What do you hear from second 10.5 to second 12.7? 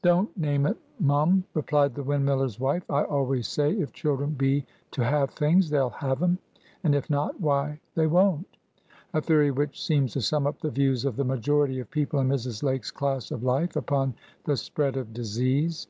the views of the majority of people in Mrs.